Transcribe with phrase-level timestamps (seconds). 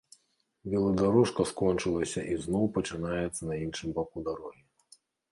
[0.73, 4.63] Веладарожка скончылася і зноў пачынаецца на іншым баку дарогі.